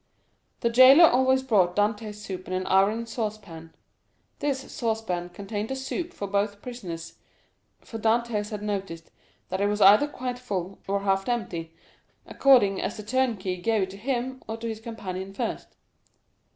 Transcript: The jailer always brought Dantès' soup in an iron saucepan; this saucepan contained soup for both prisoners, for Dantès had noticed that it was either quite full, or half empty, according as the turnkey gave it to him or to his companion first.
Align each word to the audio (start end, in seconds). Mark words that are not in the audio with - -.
The 0.61 0.71
jailer 0.71 1.05
always 1.05 1.43
brought 1.43 1.75
Dantès' 1.75 2.15
soup 2.15 2.47
in 2.47 2.55
an 2.55 2.65
iron 2.65 3.05
saucepan; 3.05 3.75
this 4.39 4.71
saucepan 4.73 5.29
contained 5.29 5.77
soup 5.77 6.11
for 6.11 6.25
both 6.27 6.59
prisoners, 6.63 7.19
for 7.81 7.99
Dantès 7.99 8.49
had 8.49 8.63
noticed 8.63 9.11
that 9.49 9.61
it 9.61 9.67
was 9.67 9.79
either 9.79 10.07
quite 10.07 10.39
full, 10.39 10.79
or 10.87 11.01
half 11.01 11.29
empty, 11.29 11.75
according 12.25 12.81
as 12.81 12.97
the 12.97 13.03
turnkey 13.03 13.57
gave 13.57 13.83
it 13.83 13.89
to 13.91 13.97
him 13.97 14.41
or 14.47 14.57
to 14.57 14.67
his 14.67 14.79
companion 14.79 15.35
first. 15.35 15.67